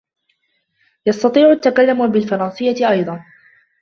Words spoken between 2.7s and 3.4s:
أيضا.